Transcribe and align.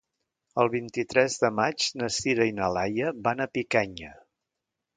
El 0.61 0.69
vint-i-tres 0.75 1.35
de 1.43 1.51
maig 1.59 1.85
na 2.03 2.09
Sira 2.17 2.49
i 2.51 2.55
na 2.61 2.71
Laia 2.79 3.13
van 3.29 3.45
a 3.47 3.51
Picanya. 3.59 4.13